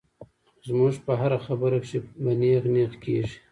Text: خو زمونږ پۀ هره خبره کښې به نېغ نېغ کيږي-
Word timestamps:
خو 0.57 0.63
زمونږ 0.67 0.95
پۀ 1.05 1.13
هره 1.21 1.39
خبره 1.45 1.77
کښې 1.83 1.99
به 2.23 2.31
نېغ 2.39 2.63
نېغ 2.73 2.91
کيږي- 3.03 3.35